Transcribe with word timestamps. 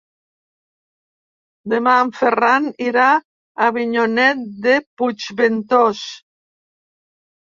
Demà 1.73 1.91
en 2.05 2.13
Ferran 2.21 2.69
irà 2.85 3.05
a 3.17 3.67
Avinyonet 3.67 4.41
de 4.63 4.73
Puigventós. 5.01 6.01